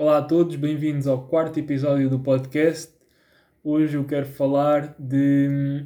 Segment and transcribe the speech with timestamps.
[0.00, 2.90] Olá a todos, bem-vindos ao quarto episódio do podcast.
[3.62, 5.84] Hoje eu quero falar de,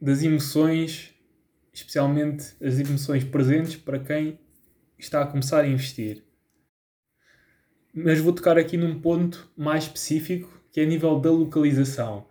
[0.00, 1.14] das emoções,
[1.72, 4.36] especialmente as emoções presentes para quem
[4.98, 6.24] está a começar a investir.
[7.94, 12.26] Mas vou tocar aqui num ponto mais específico, que é a nível da localização.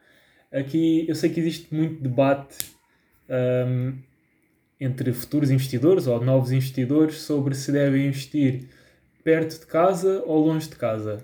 [0.52, 2.57] Aqui eu sei que existe muito debate
[3.29, 3.97] um,
[4.81, 8.68] entre futuros investidores ou novos investidores sobre se devem investir
[9.27, 11.21] perto de casa ou longe de casa.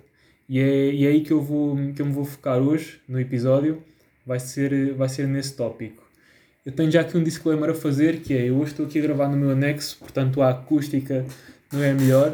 [0.49, 3.17] E é, e é aí que eu, vou, que eu me vou focar hoje no
[3.17, 3.81] episódio,
[4.25, 6.03] vai ser, vai ser nesse tópico.
[6.66, 9.02] Eu tenho já aqui um disclaimer a fazer, que é, eu hoje estou aqui a
[9.02, 11.25] gravar no meu anexo, portanto a acústica
[11.71, 12.34] não é a melhor.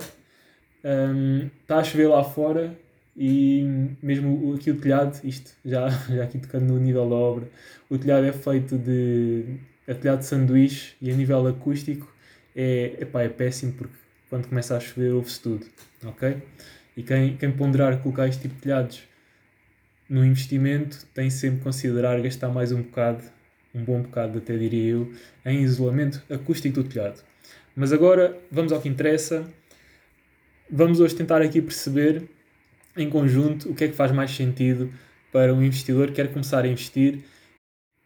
[0.83, 2.75] Um, está a chover lá fora
[3.15, 3.63] e
[4.01, 7.47] mesmo aqui o telhado, isto já, já aqui tocando no nível da obra,
[7.91, 12.11] o telhado é feito de é telhado de sanduíche e a nível acústico
[12.55, 15.65] é, epá, é péssimo porque quando começa a chover ouve-se tudo,
[16.05, 16.37] ok?
[16.95, 19.01] E quem, quem ponderar colocar este tipo de telhados
[20.09, 23.23] no investimento tem sempre que considerar gastar mais um bocado,
[23.73, 25.13] um bom bocado até diria eu,
[25.45, 27.23] em isolamento acústico do telhado.
[27.75, 29.47] Mas agora vamos ao que interessa.
[30.69, 32.23] Vamos hoje tentar aqui perceber
[32.97, 34.91] em conjunto o que é que faz mais sentido
[35.31, 37.19] para um investidor que quer começar a investir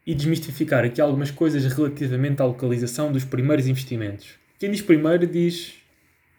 [0.06, 4.34] e desmistificar aqui algumas coisas relativamente à localização dos primeiros investimentos.
[4.58, 5.83] Quem diz primeiro diz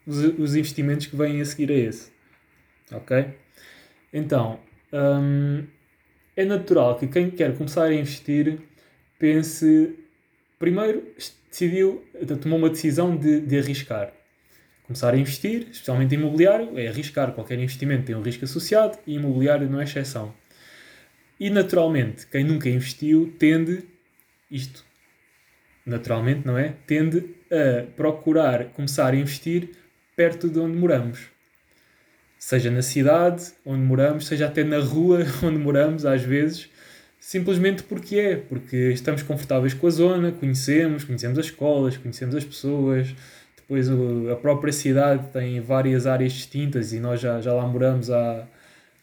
[0.06, 2.12] os, os investimentos que vêm a seguir a esse.
[2.92, 3.26] Ok?
[4.14, 4.60] Então,
[4.94, 5.66] hum,
[6.36, 8.60] é natural que quem quer começar a investir
[9.18, 9.98] pense.
[10.60, 11.04] Primeiro,
[11.50, 12.06] decidiu,
[12.42, 14.14] tomou uma decisão de, de arriscar.
[14.84, 17.34] Começar a investir, especialmente em imobiliário, é arriscar.
[17.34, 20.34] Qualquer investimento tem um risco associado e imobiliário não é exceção.
[21.40, 23.84] E naturalmente, quem nunca investiu tende,
[24.50, 24.86] isto
[25.86, 26.76] naturalmente, não é?
[26.88, 29.70] Tende a procurar começar a investir
[30.16, 31.28] perto de onde moramos.
[32.40, 36.70] Seja na cidade onde moramos, seja até na rua onde moramos, às vezes,
[37.20, 42.46] simplesmente porque é, porque estamos confortáveis com a zona, conhecemos, conhecemos as escolas, conhecemos as
[42.46, 43.16] pessoas,
[43.58, 43.90] depois
[44.32, 48.48] a própria cidade tem várias áreas distintas e nós já, já lá moramos há,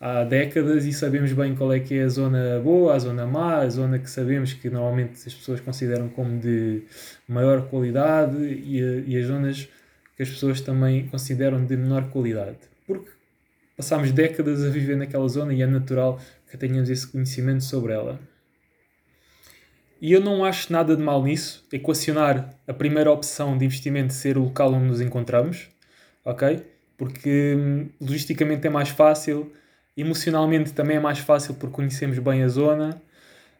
[0.01, 3.57] há décadas e sabemos bem qual é que é a zona boa, a zona má,
[3.57, 6.83] a zona que sabemos que normalmente as pessoas consideram como de
[7.27, 9.69] maior qualidade e, e as zonas
[10.23, 12.59] que as pessoas também consideram de menor qualidade.
[12.87, 13.11] Porque
[13.77, 18.21] passámos décadas a viver naquela zona e é natural que tenhamos esse conhecimento sobre ela.
[20.01, 24.37] E eu não acho nada de mal nisso, equacionar a primeira opção de investimento ser
[24.37, 25.69] o local onde nos encontramos,
[26.25, 26.65] ok?
[26.97, 29.53] Porque hum, logisticamente é mais fácil,
[29.97, 33.01] emocionalmente também é mais fácil porque conhecemos bem a zona,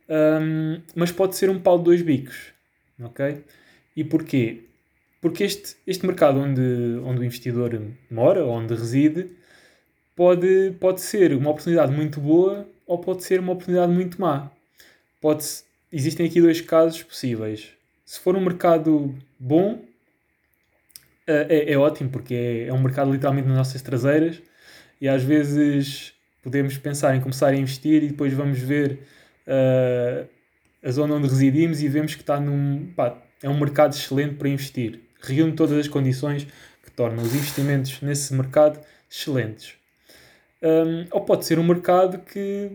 [0.09, 2.53] um, mas pode ser um pau de dois bicos,
[3.01, 3.45] ok?
[3.97, 4.72] E porquê?
[5.23, 6.61] Porque este, este mercado onde,
[7.05, 9.31] onde o investidor mora, onde reside,
[10.17, 14.51] pode, pode ser uma oportunidade muito boa ou pode ser uma oportunidade muito má.
[15.21, 15.45] Pode
[15.93, 17.69] existem aqui dois casos possíveis.
[18.05, 19.85] Se for um mercado bom,
[21.29, 24.43] eh, é, é ótimo, porque é, é um mercado literalmente nas nossas traseiras
[25.01, 28.99] e às vezes podemos pensar em começar a investir e depois vamos ver
[29.47, 30.29] uh,
[30.83, 32.93] a zona onde residimos e vemos que está num.
[32.97, 36.47] Pá, é um mercado excelente para investir reúne todas as condições
[36.83, 39.75] que tornam os investimentos nesse mercado excelentes.
[40.63, 42.71] Um, ou pode ser um mercado que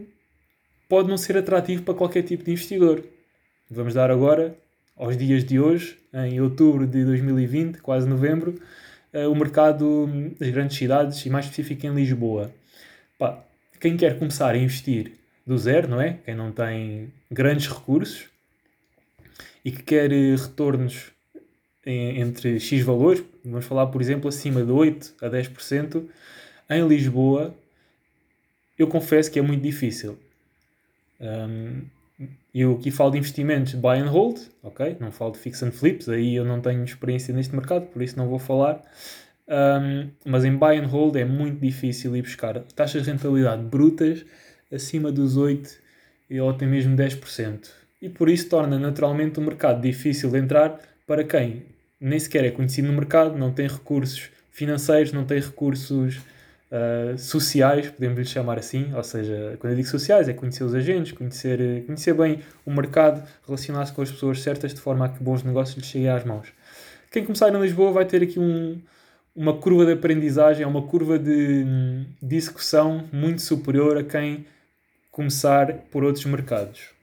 [0.89, 3.03] pode não ser atrativo para qualquer tipo de investidor.
[3.69, 4.57] Vamos dar agora,
[4.95, 8.59] aos dias de hoje, em outubro de 2020, quase novembro,
[9.13, 10.07] uh, o mercado
[10.39, 12.51] das grandes cidades e mais específico em Lisboa.
[13.17, 13.43] Pá,
[13.79, 15.13] quem quer começar a investir
[15.45, 16.19] do zero, não é?
[16.25, 18.25] Quem não tem grandes recursos
[19.63, 21.11] e que quer retornos
[21.89, 26.03] entre X valores, vamos falar, por exemplo, acima de 8 a 10%,
[26.69, 27.55] em Lisboa,
[28.77, 30.17] eu confesso que é muito difícil.
[31.19, 31.83] Um,
[32.53, 34.97] eu aqui falo de investimentos de buy and hold, ok?
[34.99, 38.17] Não falo de fix and flips, aí eu não tenho experiência neste mercado, por isso
[38.17, 38.81] não vou falar.
[39.47, 44.25] Um, mas em buy and hold é muito difícil ir buscar taxas de rentabilidade brutas
[44.71, 45.69] acima dos 8
[46.41, 47.69] ou até mesmo 10%.
[48.01, 51.63] E por isso torna naturalmente o mercado difícil de entrar para quem
[51.99, 56.17] nem sequer é conhecido no mercado, não tem recursos financeiros, não tem recursos
[56.71, 60.73] uh, sociais, podemos lhe chamar assim, ou seja, quando eu digo sociais é conhecer os
[60.73, 65.23] agentes, conhecer, conhecer bem o mercado, relacionar-se com as pessoas certas de forma a que
[65.23, 66.47] bons negócios lhe cheguem às mãos.
[67.11, 68.81] Quem começar em Lisboa vai ter aqui um,
[69.35, 71.63] uma curva de aprendizagem, uma curva de,
[72.21, 74.45] de execução muito superior a quem
[75.11, 76.96] começar por outros mercados.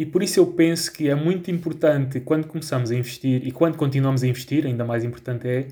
[0.00, 3.76] E por isso eu penso que é muito importante, quando começamos a investir e quando
[3.76, 5.68] continuamos a investir, ainda mais importante é,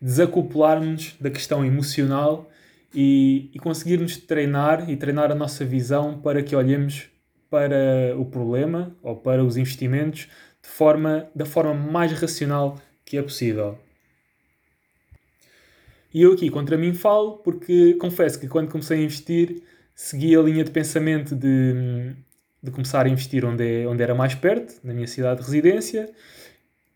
[0.00, 2.48] desacoplarmos da questão emocional
[2.94, 7.08] e, e conseguirmos treinar e treinar a nossa visão para que olhemos
[7.50, 10.28] para o problema ou para os investimentos
[10.62, 13.76] de forma, da forma mais racional que é possível.
[16.14, 19.60] E eu aqui contra mim falo porque confesso que quando comecei a investir
[19.92, 22.14] segui a linha de pensamento de,
[22.62, 26.10] de começar a investir onde, é, onde era mais perto, na minha cidade de residência,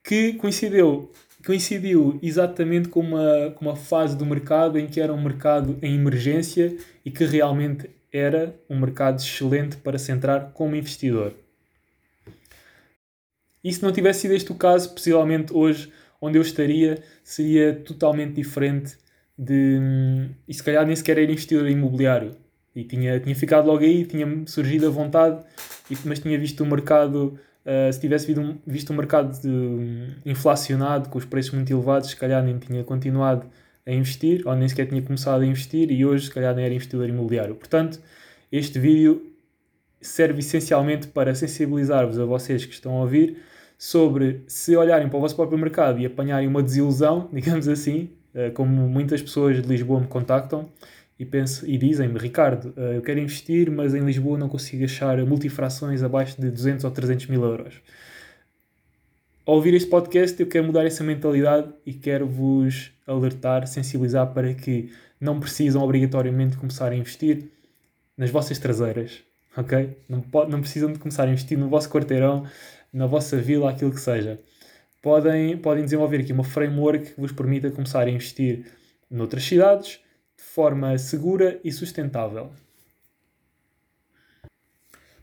[0.05, 1.11] que coincidiu,
[1.45, 5.95] coincidiu exatamente com uma, com uma fase do mercado em que era um mercado em
[5.97, 11.35] emergência e que realmente era um mercado excelente para se entrar como investidor.
[13.63, 18.35] E se não tivesse sido este o caso, possivelmente hoje, onde eu estaria, seria totalmente
[18.35, 18.97] diferente
[19.37, 19.81] de.
[20.47, 22.37] E se calhar nem sequer era investidor imobiliário.
[22.77, 25.43] E tinha, tinha ficado logo aí, tinha surgido a vontade,
[26.05, 27.39] mas tinha visto o mercado.
[27.65, 31.73] Uh, se tivesse visto um, visto um mercado de, um, inflacionado, com os preços muito
[31.73, 33.47] elevados, se calhar nem tinha continuado
[33.87, 36.75] a investir, ou nem sequer tinha começado a investir, e hoje, se calhar, nem era
[36.75, 37.55] investidor imobiliário.
[37.55, 37.99] Portanto,
[38.53, 39.33] este vídeo
[39.99, 43.39] serve essencialmente para sensibilizar-vos a vocês que estão a ouvir
[43.79, 48.53] sobre se olharem para o vosso próprio mercado e apanharem uma desilusão, digamos assim, uh,
[48.53, 50.69] como muitas pessoas de Lisboa me contactam,
[51.19, 55.17] e, penso, e dizem-me, Ricardo, uh, eu quero investir, mas em Lisboa não consigo achar
[55.25, 57.81] multifrações abaixo de 200 ou 300 mil euros.
[59.47, 64.53] Ao ouvir este podcast, eu quero mudar essa mentalidade e quero vos alertar, sensibilizar para
[64.53, 64.91] que
[65.21, 67.45] não precisam obrigatoriamente começar a investir
[68.17, 69.23] nas vossas traseiras,
[69.57, 69.97] ok?
[70.09, 72.45] Não, não precisam de começar a investir no vosso quarteirão,
[72.93, 74.41] na vossa vila, aquilo que seja.
[75.01, 78.67] Podem, podem desenvolver aqui uma framework que vos permita começar a investir
[79.11, 80.06] noutras cidades, de
[80.57, 82.51] forma segura e sustentável.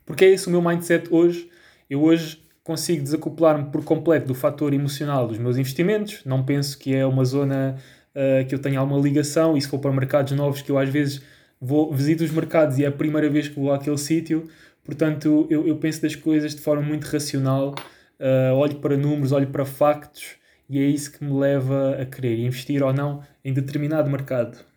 [0.06, 1.50] Porque é esse o meu mindset hoje.
[1.90, 6.24] Eu hoje consigo desacoplar-me por completo do fator emocional dos meus investimentos.
[6.24, 7.76] Não penso que é uma zona
[8.14, 9.58] uh, que eu tenha alguma ligação.
[9.58, 11.24] E se for para mercados novos, que eu às vezes
[11.60, 14.48] vou, visito os mercados e é a primeira vez que vou àquele sítio.
[14.84, 17.74] Portanto, eu, eu penso das coisas de forma muito racional.
[18.20, 20.36] Uh, olho para números, olho para factos.
[20.70, 24.73] E é isso que me leva a querer investir ou não em determinado mercado.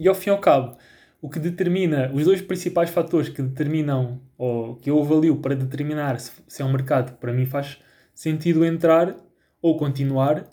[0.00, 0.78] E ao fim e ao cabo,
[1.20, 6.18] o que determina, os dois principais fatores que determinam, ou que eu avalio para determinar
[6.18, 7.78] se, se é um mercado que para mim faz
[8.14, 9.14] sentido entrar
[9.60, 10.48] ou continuar,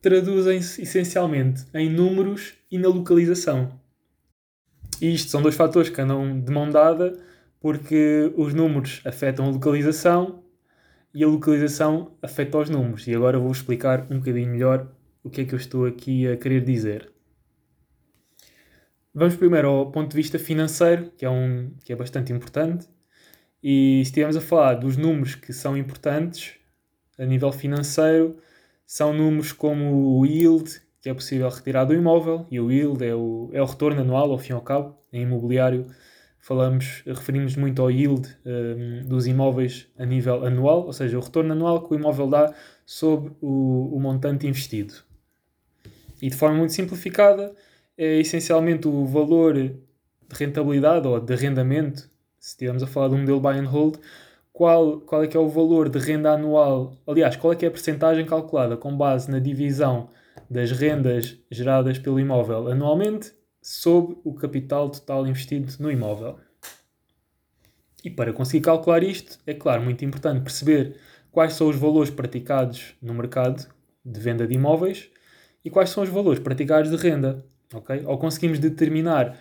[0.00, 3.80] traduzem-se essencialmente em números e na localização.
[5.00, 7.16] E isto são dois fatores que andam de mão dada,
[7.60, 10.42] porque os números afetam a localização
[11.14, 13.06] e a localização afeta os números.
[13.06, 14.90] E agora vou explicar um bocadinho melhor
[15.22, 17.12] o que é que eu estou aqui a querer dizer.
[19.14, 22.88] Vamos primeiro ao ponto de vista financeiro, que é, um, que é bastante importante.
[23.62, 26.54] E se estivermos a falar dos números que são importantes
[27.18, 28.38] a nível financeiro,
[28.86, 33.14] são números como o yield, que é possível retirar do imóvel, e o yield é
[33.14, 34.96] o, é o retorno anual, ao fim e ao cabo.
[35.12, 35.86] Em imobiliário,
[36.38, 41.52] falamos, referimos muito ao yield um, dos imóveis a nível anual, ou seja, o retorno
[41.52, 42.54] anual que o imóvel dá
[42.86, 44.94] sobre o, o montante investido.
[46.20, 47.54] E de forma muito simplificada,
[47.96, 49.76] é essencialmente o valor de
[50.30, 53.96] rentabilidade ou de arrendamento, se estivermos a falar de um modelo buy and hold,
[54.52, 57.68] qual, qual é que é o valor de renda anual, aliás, qual é que é
[57.68, 60.10] a percentagem calculada com base na divisão
[60.48, 63.32] das rendas geradas pelo imóvel anualmente
[63.62, 66.38] sobre o capital total investido no imóvel.
[68.04, 70.96] E para conseguir calcular isto, é claro, muito importante perceber
[71.30, 73.66] quais são os valores praticados no mercado
[74.04, 75.08] de venda de imóveis
[75.64, 77.46] e quais são os valores praticados de renda
[78.06, 79.38] Ou conseguimos determinar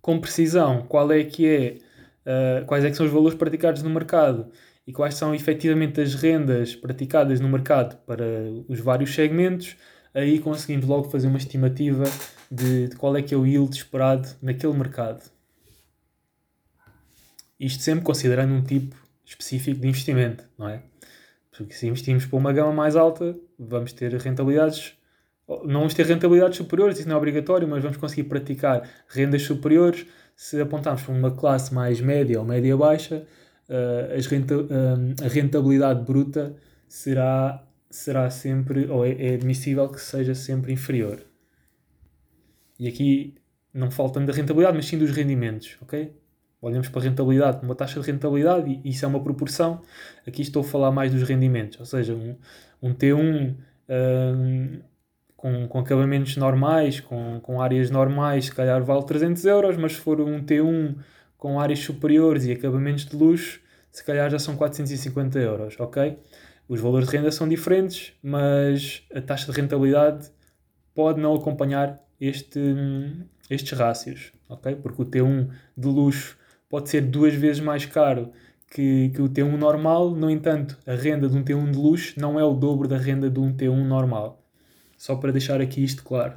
[0.00, 3.90] com precisão qual é que é, uh, quais é que são os valores praticados no
[3.90, 4.50] mercado
[4.86, 8.24] e quais são efetivamente as rendas praticadas no mercado para
[8.68, 9.76] os vários segmentos,
[10.14, 12.04] aí conseguimos logo fazer uma estimativa
[12.50, 15.22] de, de qual é que é o yield esperado naquele mercado.
[17.60, 18.96] Isto sempre considerando um tipo
[19.26, 20.82] específico de investimento, não é?
[21.50, 24.96] Porque se investimos para uma gama mais alta, vamos ter rentabilidades
[25.64, 30.06] não vamos ter rentabilidades superiores, isso não é obrigatório, mas vamos conseguir praticar rendas superiores
[30.36, 33.26] se apontarmos para uma classe mais média ou média baixa,
[33.68, 36.54] uh, renta, uh, a rentabilidade bruta
[36.86, 41.18] será, será sempre, ou é, é admissível que seja sempre inferior.
[42.78, 43.34] E aqui
[43.72, 46.14] não falta da rentabilidade, mas sim dos rendimentos, ok?
[46.60, 49.80] Olhamos para a rentabilidade uma taxa de rentabilidade e isso é uma proporção.
[50.26, 52.36] Aqui estou a falar mais dos rendimentos, ou seja, um,
[52.82, 53.56] um T1
[53.88, 54.80] um,
[55.38, 59.98] com, com acabamentos normais, com, com áreas normais, se calhar vale 300 euros, mas se
[59.98, 60.96] for um T1
[61.38, 63.60] com áreas superiores e acabamentos de luxo,
[63.92, 66.18] se calhar já são 450 euros, ok?
[66.68, 70.28] Os valores de renda são diferentes, mas a taxa de rentabilidade
[70.92, 72.60] pode não acompanhar este,
[73.48, 74.74] estes rácios, ok?
[74.74, 76.36] Porque o T1 de luxo
[76.68, 78.32] pode ser duas vezes mais caro
[78.72, 82.40] que, que o T1 normal, no entanto, a renda de um T1 de luxo não
[82.40, 84.37] é o dobro da renda de um T1 normal.
[84.98, 86.34] Só para deixar aqui isto claro.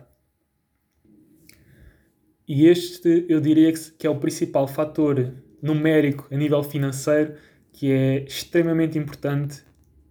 [2.47, 7.33] E este eu diria que é o principal fator numérico a nível financeiro
[7.73, 9.63] que é extremamente importante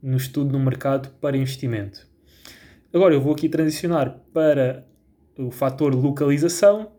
[0.02, 2.08] no estudo do mercado para investimento.
[2.92, 4.86] Agora eu vou aqui transicionar para
[5.38, 6.90] o fator localização,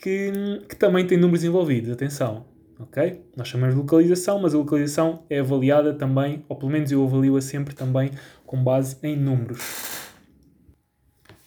[0.00, 0.32] que,
[0.68, 1.90] que também tem números envolvidos.
[1.90, 2.46] Atenção,
[2.78, 3.22] ok?
[3.36, 7.40] Nós chamamos de localização, mas a localização é avaliada também, ou pelo menos eu avalio-a
[7.40, 8.10] sempre também
[8.46, 9.95] com base em números.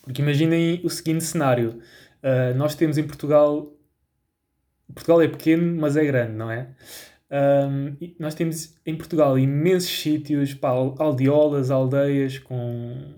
[0.10, 1.78] Porque imaginem o seguinte cenário:
[2.24, 3.72] uh, nós temos em Portugal.
[4.92, 6.74] Portugal é pequeno, mas é grande, não é?
[7.32, 13.14] Um, nós temos em Portugal imensos sítios, pá, aldeolas, aldeias com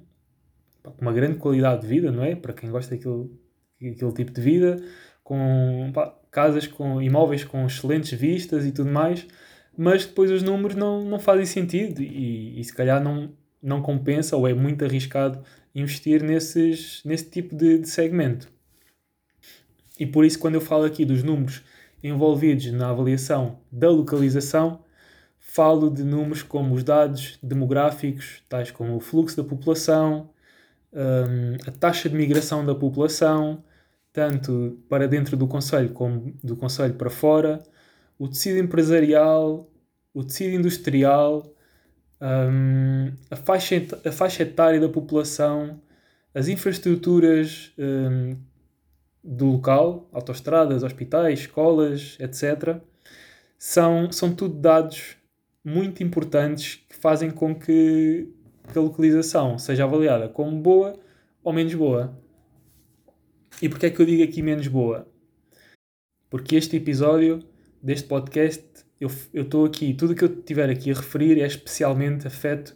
[0.84, 2.36] pá, uma grande qualidade de vida, não é?
[2.36, 3.32] Para quem gosta daquele,
[3.82, 4.84] daquele tipo de vida,
[5.24, 9.26] com pá, casas com imóveis com excelentes vistas e tudo mais,
[9.78, 13.32] mas depois os números não, não fazem sentido e, e se calhar não,
[13.62, 18.52] não compensa ou é muito arriscado investir nesses, nesse tipo de, de segmento.
[20.00, 21.64] E por isso, quando eu falo aqui dos números
[22.04, 24.84] envolvidos na avaliação da localização,
[25.38, 30.30] falo de números como os dados demográficos, tais como o fluxo da população,
[30.94, 33.64] hum, a taxa de migração da população,
[34.14, 37.62] tanto para dentro do Conselho como do Conselho para fora,
[38.18, 39.70] o tecido empresarial,
[40.14, 41.54] o tecido industrial,
[42.22, 43.76] um, a, faixa,
[44.06, 45.82] a faixa etária da população,
[46.34, 48.38] as infraestruturas um,
[49.24, 52.80] do local, autoestradas, hospitais, escolas, etc.,
[53.58, 55.16] são, são tudo dados
[55.64, 58.28] muito importantes que fazem com que,
[58.72, 61.00] que a localização seja avaliada como boa
[61.44, 62.18] ou menos boa.
[63.62, 65.08] E porquê é que eu digo aqui menos boa?
[66.30, 67.40] Porque este episódio
[67.82, 68.64] deste podcast,
[69.02, 72.76] eu estou aqui, tudo que eu tiver aqui a referir é especialmente afeto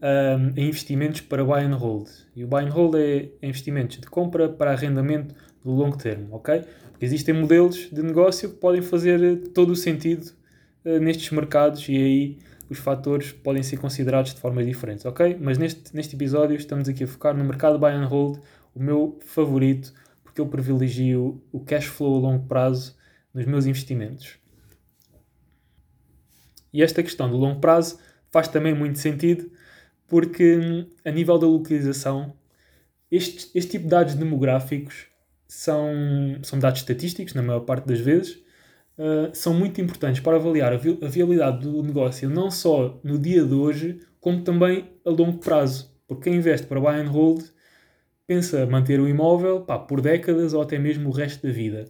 [0.00, 2.08] um, a investimentos para buy and hold.
[2.34, 6.64] E o buy and hold é investimentos de compra para arrendamento do longo termo, ok?
[6.98, 10.32] Existem modelos de negócio que podem fazer todo o sentido
[10.84, 12.38] uh, nestes mercados e aí
[12.70, 15.36] os fatores podem ser considerados de formas diferentes, ok?
[15.38, 18.38] Mas neste, neste episódio estamos aqui a focar no mercado buy and hold,
[18.74, 19.92] o meu favorito,
[20.24, 22.96] porque eu privilegio o cash flow a longo prazo
[23.32, 24.38] nos meus investimentos.
[26.72, 27.98] E esta questão do longo prazo
[28.30, 29.50] faz também muito sentido
[30.06, 32.34] porque a nível da localização
[33.10, 35.06] este, este tipo de dados demográficos
[35.46, 35.92] são,
[36.42, 38.42] são dados estatísticos, na maior parte das vezes,
[38.98, 43.18] uh, são muito importantes para avaliar a, vi a viabilidade do negócio, não só no
[43.18, 45.94] dia de hoje, como também a longo prazo.
[46.06, 47.44] Porque quem investe para buy and hold
[48.26, 51.84] pensa manter o imóvel pá, por décadas ou até mesmo o resto da vida.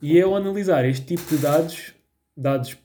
[0.00, 1.94] E é ao analisar este tipo de dados,
[2.36, 2.76] dados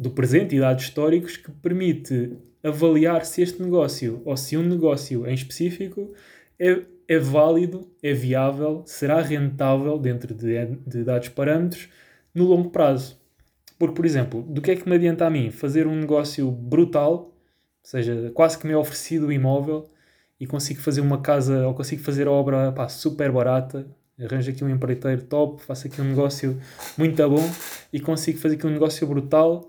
[0.00, 5.26] do presente e dados históricos, que permite avaliar se este negócio ou se um negócio
[5.26, 6.12] em específico
[6.58, 11.88] é é válido, é viável, será rentável dentro de, de dados parâmetros
[12.32, 13.20] no longo prazo.
[13.76, 17.12] Porque, por exemplo, do que é que me adianta a mim fazer um negócio brutal,
[17.14, 17.32] ou
[17.82, 19.90] seja, quase que me é oferecido o imóvel
[20.38, 23.84] e consigo fazer uma casa ou consigo fazer obra pá, super barata,
[24.16, 26.60] arranjo aqui um empreiteiro top, faço aqui um negócio
[26.96, 27.50] muito bom
[27.92, 29.68] e consigo fazer aqui um negócio brutal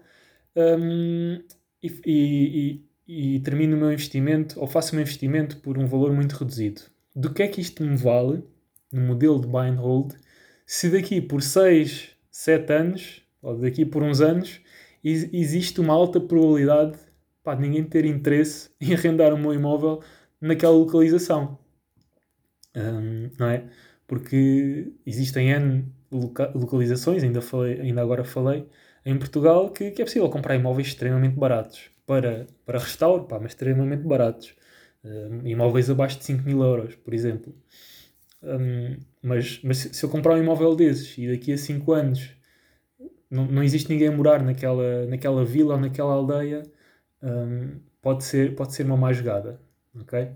[0.56, 1.42] um,
[1.82, 5.86] e, e, e, e termino o meu investimento ou faço o meu investimento por um
[5.86, 6.82] valor muito reduzido
[7.16, 8.44] do que é que isto me vale
[8.92, 10.14] no modelo de buy and hold
[10.66, 14.62] se daqui por 6, 7 anos ou daqui por uns anos
[15.04, 16.98] existe uma alta probabilidade
[17.44, 20.02] de ninguém ter interesse em arrendar o meu imóvel
[20.40, 21.58] naquela localização.
[22.76, 23.66] Um, não é?
[24.08, 28.68] Porque existem N loca localizações, ainda, falei, ainda agora falei,
[29.06, 33.52] em Portugal que, que é possível comprar imóveis extremamente baratos para, para restauro, pá, mas
[33.52, 34.56] extremamente baratos.
[35.04, 37.56] Uh, imóveis abaixo de 5 mil euros, por exemplo.
[38.44, 42.36] Um, mas, mas se eu comprar um imóvel desses e daqui a 5 anos
[43.32, 46.64] não, não existe ninguém a morar naquela, naquela vila ou naquela aldeia,
[47.24, 49.60] um, pode, ser, pode ser uma má jogada.
[49.96, 50.30] Ok?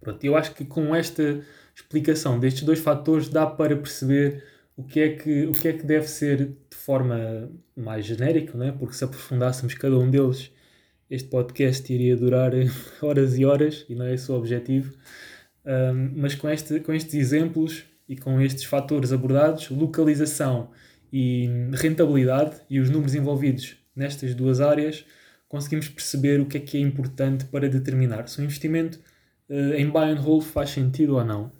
[0.00, 4.44] Pronto, eu acho que com esta explicação destes dois fatores dá para perceber
[4.76, 8.74] o que é que, o que, é que deve ser forma mais genérica, né?
[8.78, 10.50] porque se aprofundássemos cada um deles
[11.12, 12.52] este podcast iria durar
[13.02, 14.96] horas e horas e não é esse o objetivo.
[15.62, 20.70] Um, mas com, este, com estes exemplos e com estes fatores abordados, localização
[21.12, 25.04] e rentabilidade e os números envolvidos nestas duas áreas,
[25.50, 28.98] conseguimos perceber o que é que é importante para determinar se um investimento
[29.50, 31.52] uh, em buy and hold faz sentido ou não.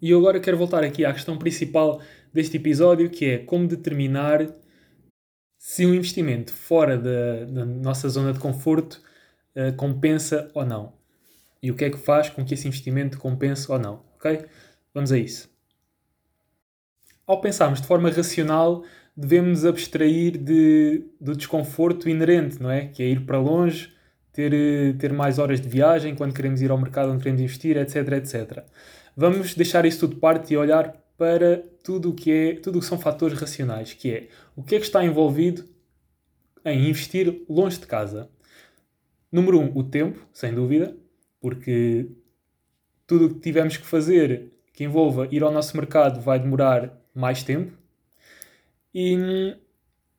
[0.00, 2.00] E eu agora quero voltar aqui à questão principal
[2.32, 4.46] deste episódio, que é como determinar
[5.58, 9.02] se um investimento fora da, da nossa zona de conforto
[9.54, 10.94] uh, compensa ou não.
[11.62, 14.02] E o que é que faz com que esse investimento compense ou não.
[14.16, 14.46] Ok?
[14.94, 15.50] Vamos a isso.
[17.26, 18.82] Ao pensarmos de forma racional,
[19.16, 22.86] devemos abstrair de, do desconforto inerente, não é?
[22.86, 23.92] Que é ir para longe,
[24.32, 27.76] ter, eh, ter mais horas de viagem quando queremos ir ao mercado onde queremos investir,
[27.76, 28.64] etc, etc.
[29.16, 32.80] Vamos deixar isso tudo de parte e olhar para tudo o que é, tudo o
[32.80, 35.68] que são fatores racionais, que é o que é que está envolvido
[36.64, 38.30] em investir longe de casa.
[39.30, 40.96] Número um, o tempo, sem dúvida,
[41.38, 42.06] porque
[43.06, 47.42] tudo o que tivermos que fazer que envolva ir ao nosso mercado vai demorar mais
[47.42, 47.76] tempo
[48.94, 49.54] e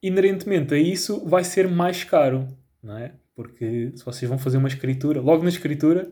[0.03, 2.47] inerentemente a isso vai ser mais caro,
[2.81, 3.13] não é?
[3.33, 6.11] Porque se vocês vão fazer uma escritura, logo na escritura,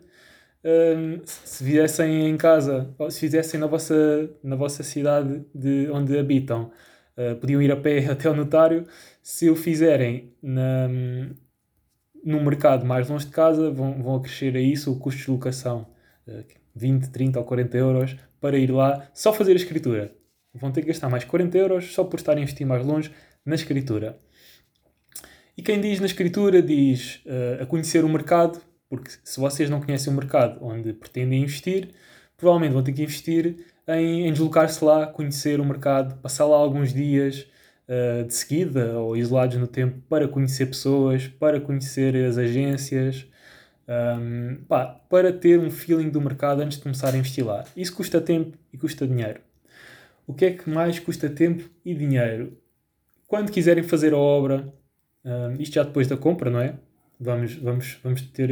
[0.63, 6.71] um, se fizessem em casa, se fizessem na vossa, na vossa cidade de onde habitam,
[7.17, 8.85] uh, podiam ir a pé até o notário.
[9.21, 10.87] Se o fizerem na,
[12.23, 15.87] no mercado mais longe de casa, vão, vão acrescer a isso o custo de locação,
[16.27, 16.43] uh,
[16.75, 20.13] 20, 30 ou 40 euros, para ir lá só fazer a escritura.
[20.53, 23.11] Vão ter que gastar mais 40 euros só por estar a investir mais longe
[23.45, 24.17] na escritura.
[25.55, 29.79] E quem diz na escritura diz uh, a conhecer o mercado, porque se vocês não
[29.81, 31.89] conhecem o mercado onde pretendem investir,
[32.35, 36.93] provavelmente vão ter que investir em, em deslocar-se lá, conhecer o mercado, passar lá alguns
[36.93, 37.47] dias
[37.87, 43.27] uh, de seguida ou isolados no tempo para conhecer pessoas, para conhecer as agências,
[43.87, 47.65] um, pá, para ter um feeling do mercado antes de começar a investir lá.
[47.75, 49.41] Isso custa tempo e custa dinheiro.
[50.27, 52.57] O que é que mais custa tempo e dinheiro?
[53.27, 54.71] Quando quiserem fazer a obra,
[55.25, 56.75] um, isto já depois da compra, não é?
[57.19, 58.49] Vamos, vamos, vamos ter,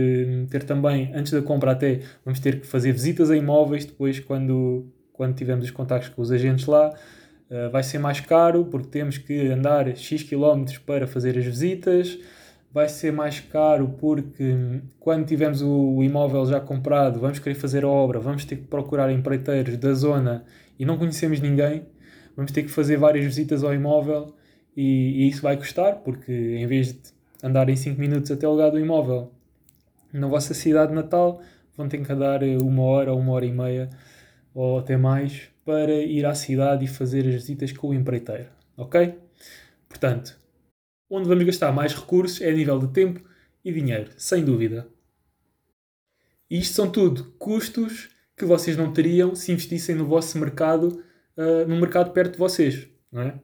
[0.50, 4.92] ter também, antes da compra até, vamos ter que fazer visitas a imóveis depois quando,
[5.14, 6.94] quando tivermos os contactos com os agentes lá.
[7.50, 12.20] Uh, vai ser mais caro porque temos que andar X km para fazer as visitas
[12.72, 17.88] vai ser mais caro porque quando tivermos o, imóvel já comprado, vamos querer fazer a
[17.88, 20.46] obra, vamos ter que procurar empreiteiros da zona
[20.78, 21.86] e não conhecemos ninguém,
[22.36, 24.36] vamos ter que fazer várias visitas ao imóvel
[24.76, 28.52] e, e isso vai custar porque em vez de andar em 5 minutos até o
[28.52, 29.32] lugar do imóvel
[30.14, 31.42] na vossa cidade natal,
[31.76, 33.90] vão ter que andar uma hora ou uma hora e meia
[34.54, 38.48] ou até mais para ir à cidade e fazer as visitas com o empreiteiro,
[38.78, 39.16] ok?
[39.88, 40.38] Portanto,
[41.10, 43.22] Onde vamos gastar mais recursos é a nível de tempo
[43.64, 44.88] e dinheiro, sem dúvida.
[46.50, 51.02] E isto são tudo custos que vocês não teriam se investissem no vosso mercado,
[51.38, 53.40] uh, no mercado perto de vocês, não é?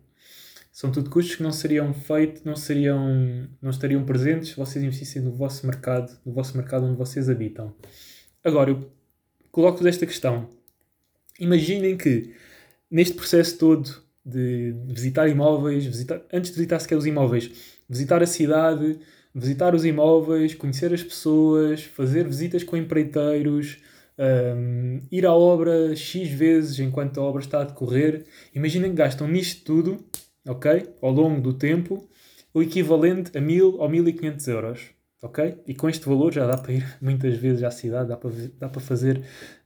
[0.73, 5.21] São tudo custos que não seriam feitos, não seriam, não estariam presentes se vocês investissem
[5.21, 7.75] no vosso mercado, no vosso mercado onde vocês habitam.
[8.43, 8.91] Agora, eu
[9.51, 10.49] coloco-vos esta questão.
[11.39, 12.33] Imaginem que
[12.89, 17.51] neste processo todo de visitar imóveis, visitar, antes de visitar sequer os imóveis,
[17.87, 18.99] visitar a cidade,
[19.33, 23.77] visitar os imóveis, conhecer as pessoas, fazer visitas com empreiteiros,
[24.17, 28.25] um, ir à obra X vezes enquanto a obra está a decorrer.
[28.55, 30.03] Imaginem que gastam nisto tudo,
[30.47, 30.95] ok?
[31.01, 32.07] Ao longo do tempo,
[32.53, 34.89] o equivalente a 1000 ou 1500 euros.
[35.21, 35.61] Ok?
[35.65, 38.69] E com este valor já dá para ir muitas vezes à cidade, dá para, dá
[38.69, 39.19] para fazer.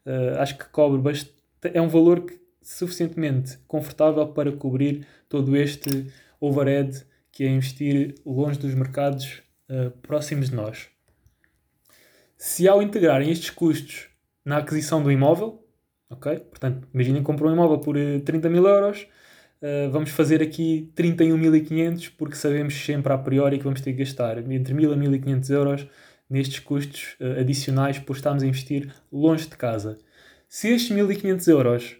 [0.05, 1.35] Uh, acho que cobre bastante.
[1.73, 6.07] É um valor que suficientemente confortável para cobrir todo este
[6.39, 10.89] overhead que é investir longe dos mercados uh, próximos de nós.
[12.37, 14.09] Se ao integrarem estes custos
[14.45, 15.63] na aquisição do imóvel,
[16.09, 16.39] ok?
[16.39, 19.07] Portanto, imaginem que compram um imóvel por 30 eh, mil euros,
[19.61, 24.37] uh, vamos fazer aqui 31.500 porque sabemos sempre a priori que vamos ter que gastar
[24.37, 25.87] entre 1.000 a 1.500 euros
[26.29, 29.97] nestes custos uh, adicionais por estarmos a investir longe de casa.
[30.47, 31.97] Se estes 1.500 euros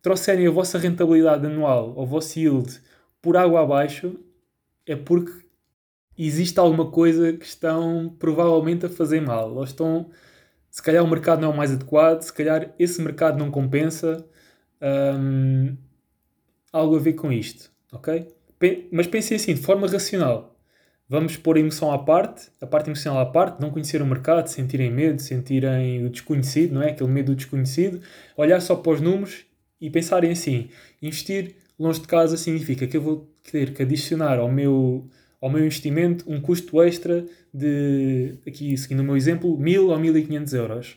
[0.00, 2.80] trouxerem a vossa rentabilidade anual, ou o vosso yield,
[3.20, 4.18] por água abaixo,
[4.84, 5.32] é porque
[6.18, 9.54] existe alguma coisa que estão provavelmente a fazer mal.
[9.54, 10.10] Ou estão,
[10.70, 14.26] se calhar o mercado não é o mais adequado, se calhar esse mercado não compensa.
[14.82, 15.76] Hum,
[16.72, 18.28] algo a ver com isto, ok?
[18.90, 20.56] Mas pensem assim, de forma racional.
[21.08, 24.46] Vamos pôr a emoção à parte, a parte emocional à parte, não conhecer o mercado,
[24.46, 26.90] sentirem medo, sentirem o desconhecido, não é?
[26.90, 28.00] Aquele medo do desconhecido,
[28.36, 29.44] olhar só para os números
[29.78, 30.70] e pensarem assim:
[31.02, 35.06] investir longe de casa significa que eu vou ter que adicionar ao meu,
[35.40, 40.54] ao meu investimento um custo extra de, aqui seguindo o meu exemplo, 1000 ou 1500
[40.54, 40.96] euros.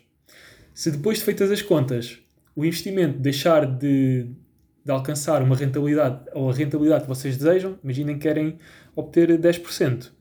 [0.74, 2.20] Se depois de feitas as contas
[2.56, 4.28] o investimento deixar de,
[4.86, 8.58] de alcançar uma rentabilidade ou a rentabilidade que vocês desejam, imaginem que querem
[8.95, 10.12] obter 10%.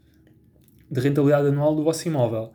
[0.90, 2.52] de rentabilidade anual do vosso imóvel.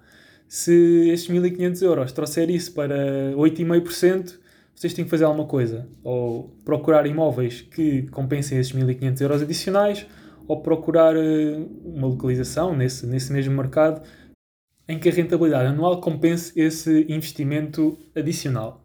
[0.47, 2.95] Se estes 1500 euros trouxer isso para
[3.35, 4.39] 8,5%,
[4.73, 5.89] vocês têm que fazer alguma coisa.
[6.03, 10.07] Ou procurar imóveis que compensem esses 1500 euros adicionais,
[10.47, 14.01] ou procurar eh, uma localização nesse, nesse mesmo mercado
[14.87, 18.83] em que a rentabilidade anual compense esse investimento adicional.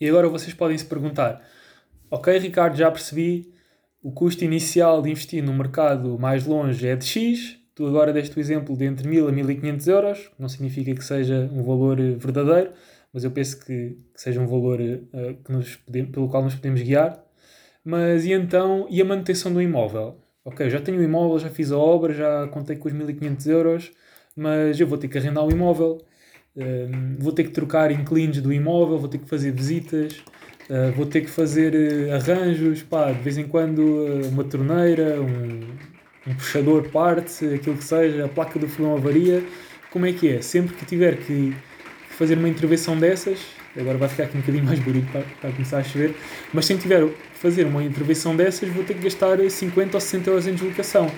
[0.00, 1.40] E agora vocês podem se perguntar:
[2.10, 3.52] ok, Ricardo, já percebi,
[4.02, 8.36] o custo inicial de investir no mercado mais longe é de X, tu agora deste
[8.36, 12.14] o exemplo de entre 1000 a 1500 euros, não significa que seja um valor eh,
[12.14, 12.70] verdadeiro,
[13.12, 15.76] mas eu penso que, que seja um valor uh, que nos
[16.12, 17.24] pelo qual nos podemos guiar.
[17.82, 20.18] Mas e então, e a manutenção do imóvel?
[20.44, 23.92] Ok, já tenho o imóvel, já fiz a obra, já contei com os 1500 euros,
[24.36, 25.98] mas eu vou ter que arrendar o imóvel,
[26.56, 30.22] uh, vou ter que trocar inquilinos do imóvel, vou ter que fazer visitas,
[30.70, 33.82] uh, vou ter que fazer uh, arranjos, pá, de vez em quando
[34.30, 35.60] uma torneira, um,
[36.26, 39.42] um puxador parte, aquilo que seja, a placa do fogão avaria.
[39.90, 40.42] Como é que é?
[40.42, 41.54] Sempre que tiver que
[42.10, 43.38] fazer uma intervenção dessas,
[43.78, 46.14] agora vai ficar aqui um bocadinho mais barulho para, para começar a chover,
[46.52, 50.30] mas se tiver que fazer uma intervenção dessas, vou ter que gastar 50 ou 60
[50.30, 51.10] euros em deslocação.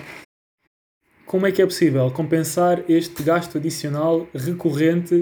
[1.25, 5.15] Como é que é possível compensar este gasto adicional recorrente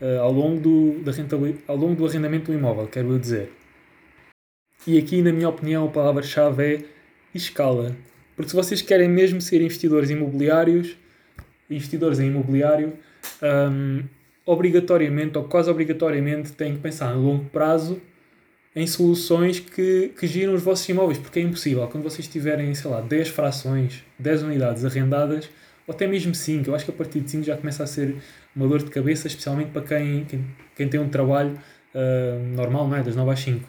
[0.00, 1.12] uh, ao, longo do, da
[1.66, 3.50] ao longo do arrendamento do imóvel, quero dizer?
[4.86, 6.84] E aqui, na minha opinião, a palavra-chave é
[7.34, 7.96] escala.
[8.36, 10.96] Porque se vocês querem mesmo ser investidores imobiliários,
[11.70, 12.92] investidores em imobiliário,
[13.42, 14.02] um,
[14.44, 18.00] obrigatoriamente ou quase obrigatoriamente têm que pensar no longo prazo
[18.76, 21.86] em soluções que, que giram os vossos imóveis, porque é impossível.
[21.86, 25.48] Quando vocês tiverem, sei lá, 10 frações, 10 unidades arrendadas,
[25.86, 28.16] ou até mesmo 5, eu acho que a partir de 5 já começa a ser
[28.54, 30.44] uma dor de cabeça, especialmente para quem, quem,
[30.76, 31.58] quem tem um trabalho
[31.94, 33.02] uh, normal, não é?
[33.02, 33.64] Das 9 às 5.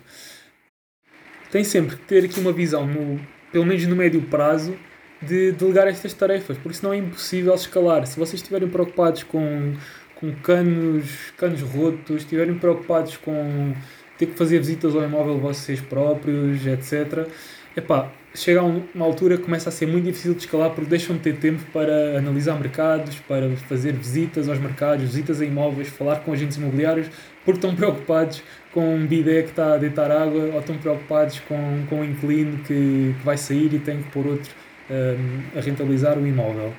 [1.55, 3.17] Tem sempre que ter aqui uma visão, no,
[3.49, 4.75] pelo menos no médio prazo,
[5.21, 8.05] de delegar estas tarefas, porque senão é impossível escalar.
[8.05, 9.73] Se vocês estiverem preocupados com,
[10.15, 13.73] com canos, canos rotos, estiverem preocupados com
[14.17, 17.25] ter que fazer visitas ao imóvel vocês próprios, etc.
[17.73, 21.15] Epá, chega a uma altura que começa a ser muito difícil de escalar porque deixam
[21.15, 26.19] de ter tempo para analisar mercados, para fazer visitas aos mercados, visitas a imóveis, falar
[26.19, 27.07] com agentes imobiliários,
[27.45, 31.85] porque estão preocupados com um bidé que está a deitar água ou estão preocupados com,
[31.87, 34.51] com um inquilino que, que vai sair e tem que pôr outro
[34.89, 36.73] um, a rentabilizar o imóvel.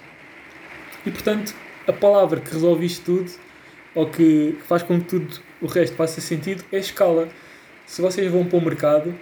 [1.06, 1.54] E portanto,
[1.86, 3.30] a palavra que resolve isto tudo,
[3.94, 7.28] ou que, faz com que tudo o resto faça sentido, é escala.
[7.86, 9.14] Se vocês vão para o mercado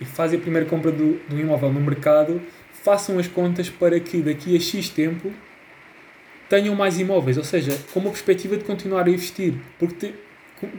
[0.00, 4.20] e fazem a primeira compra do, do imóvel no mercado, façam as contas para que
[4.20, 5.32] daqui a X tempo
[6.48, 10.12] tenham mais imóveis, ou seja, com uma perspectiva de continuar a investir, porque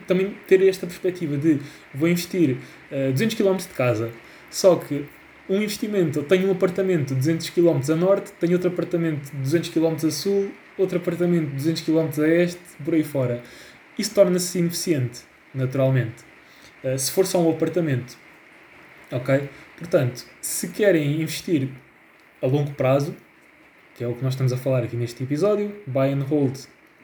[0.08, 1.60] também ter esta perspectiva de
[1.94, 2.58] vou investir
[2.92, 4.12] uh, 200 km de casa,
[4.50, 5.06] só que
[5.50, 9.38] um investimento, eu tenho um apartamento de 200 km a norte, tenho outro apartamento de
[9.38, 13.44] 200 km a sul, outro apartamento de 200 km a este, por aí fora.
[13.98, 15.22] Isso torna-se ineficiente,
[15.54, 16.24] naturalmente.
[16.84, 18.18] Uh, se for só um apartamento.
[19.12, 19.50] Ok?
[19.78, 21.70] Portanto, se querem investir
[22.42, 23.16] a longo prazo,
[23.96, 26.58] que é o que nós estamos a falar aqui neste episódio, buy and hold,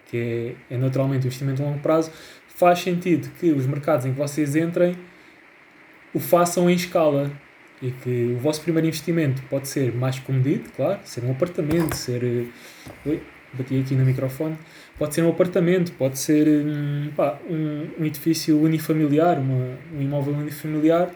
[0.08, 2.12] que é, é naturalmente um investimento a longo prazo,
[2.56, 4.96] faz sentido que os mercados em que vocês entrem
[6.14, 7.32] o façam em escala
[7.82, 12.24] e que o vosso primeiro investimento pode ser mais comedido, claro, ser um apartamento, ser.
[12.24, 13.22] Eh, oi,
[13.54, 14.58] bati aqui no microfone.
[14.98, 20.34] Pode ser um apartamento, pode ser um, pá, um, um edifício unifamiliar, uma, um imóvel
[20.36, 21.10] unifamiliar,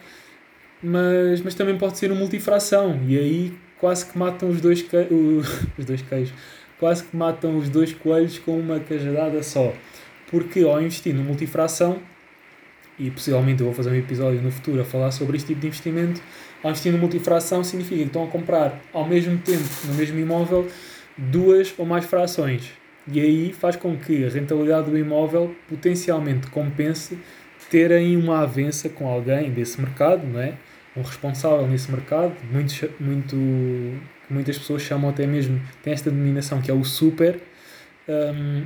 [0.82, 4.98] mas, mas também pode ser uma multifração e aí quase que matam os dois, que,
[5.78, 6.34] os dois queijos,
[6.80, 9.72] quase que matam os dois coelhos com uma cajadada só.
[10.30, 12.00] Porque ao investir no multifração,
[12.98, 15.68] e possivelmente eu vou fazer um episódio no futuro a falar sobre este tipo de
[15.68, 16.22] investimento,
[16.64, 20.68] ao investir no multifração significa que estão a comprar ao mesmo tempo no mesmo imóvel
[21.18, 22.72] duas ou mais frações.
[23.08, 27.18] E aí faz com que a rentabilidade do imóvel potencialmente compense
[27.70, 30.54] terem uma avença com alguém desse mercado, não é?
[30.96, 33.36] um responsável nesse mercado, muito, muito,
[34.30, 37.40] muitas pessoas chamam até mesmo, tem esta denominação que é o super,
[38.08, 38.66] um,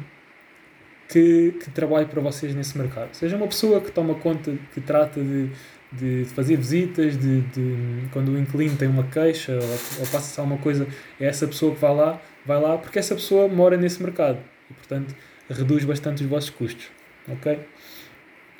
[1.09, 3.13] que, que trabalhe para vocês nesse mercado.
[3.13, 5.49] Seja uma pessoa que toma conta, que trata de,
[5.91, 10.59] de fazer visitas, de, de quando o inquilino tem uma queixa ou, ou passa-se alguma
[10.59, 10.87] coisa,
[11.19, 14.73] é essa pessoa que vai lá, vai lá porque essa pessoa mora nesse mercado e,
[14.73, 15.15] portanto,
[15.49, 16.87] reduz bastante os vossos custos.
[17.27, 17.59] Ok?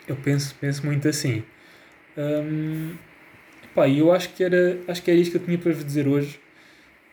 [0.08, 1.44] Eu penso, penso muito assim.
[2.18, 2.96] Hum,
[3.76, 6.08] pá, eu acho que, era, acho que era isto que eu tinha para vos dizer
[6.08, 6.40] hoje.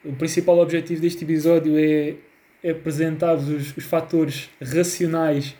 [0.02, 2.14] O principal objetivo deste episódio é,
[2.64, 5.56] apresentar-vos os, os fatores racionais